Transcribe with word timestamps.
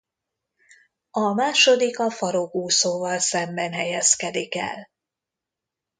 A 1.11 1.33
második 1.33 1.99
a 1.99 2.09
farokúszóval 2.11 3.19
szemben 3.19 3.73
helyezkedik 3.73 4.55
el. 4.55 4.89